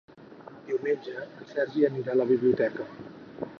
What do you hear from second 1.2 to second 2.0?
en Sergi